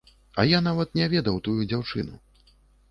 А 0.39 0.45
я 0.51 0.61
нават 0.69 0.97
не 1.01 1.05
ведаў 1.13 1.39
тую 1.49 1.57
дзяўчыну. 1.69 2.15